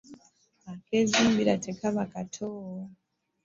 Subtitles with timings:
[0.71, 2.49] Akezimbira tekaba kato.